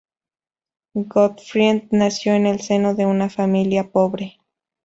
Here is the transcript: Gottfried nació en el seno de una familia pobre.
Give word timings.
Gottfried 0.95 1.89
nació 1.91 2.33
en 2.33 2.47
el 2.47 2.59
seno 2.59 2.95
de 2.95 3.05
una 3.05 3.29
familia 3.29 3.91
pobre. 3.91 4.39